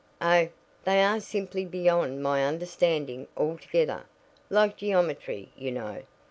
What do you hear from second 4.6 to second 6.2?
geometry, you know.